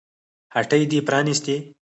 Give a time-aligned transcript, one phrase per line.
[0.55, 1.55] هټۍ دې پرانيستې